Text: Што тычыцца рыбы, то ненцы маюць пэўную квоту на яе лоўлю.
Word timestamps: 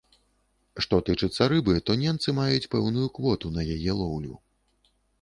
Што 0.85 0.99
тычыцца 1.09 1.43
рыбы, 1.53 1.77
то 1.89 1.97
ненцы 2.05 2.29
маюць 2.39 2.69
пэўную 2.75 3.07
квоту 3.19 3.55
на 3.59 3.71
яе 3.79 3.91
лоўлю. 4.03 4.35